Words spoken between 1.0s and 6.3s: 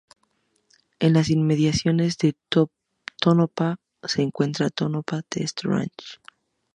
las inmediaciones de Tonopah se encuentra el Tonopah Test Range.